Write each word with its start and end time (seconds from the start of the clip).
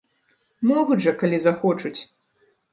Могуць 0.69 0.97
жа, 1.05 1.13
калі 1.21 1.43
захочуць! 1.45 1.97